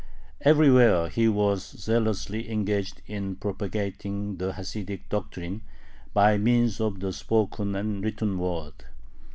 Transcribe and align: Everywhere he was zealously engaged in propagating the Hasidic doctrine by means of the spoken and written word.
Everywhere 0.41 1.09
he 1.09 1.27
was 1.27 1.63
zealously 1.77 2.49
engaged 2.49 3.03
in 3.05 3.35
propagating 3.35 4.37
the 4.37 4.53
Hasidic 4.53 5.07
doctrine 5.09 5.61
by 6.11 6.39
means 6.39 6.81
of 6.81 7.01
the 7.01 7.13
spoken 7.13 7.75
and 7.75 8.03
written 8.03 8.39
word. 8.39 8.85